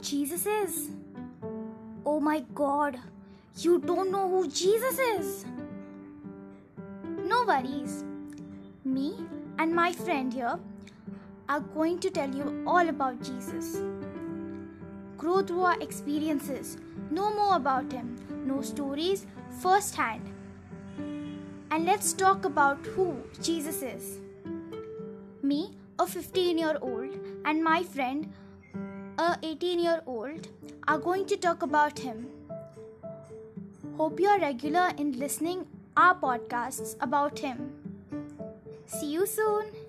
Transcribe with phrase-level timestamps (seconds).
[0.00, 0.90] Jesus is?
[2.04, 2.98] Oh my god,
[3.58, 5.44] you don't know who Jesus is?
[7.04, 8.04] No worries.
[8.84, 9.14] Me
[9.58, 10.58] and my friend here
[11.48, 13.82] are going to tell you all about Jesus.
[15.16, 16.78] Grow through our experiences,
[17.10, 18.16] know more about Him,
[18.46, 19.26] know stories
[19.60, 20.32] firsthand.
[21.70, 24.18] And let's talk about who Jesus is.
[25.42, 27.14] Me, a 15 year old,
[27.44, 28.32] and my friend,
[29.18, 30.48] a 18 year old,
[30.88, 32.28] are going to talk about him.
[33.96, 37.72] Hope you are regular in listening our podcasts about him.
[38.86, 39.79] See you soon.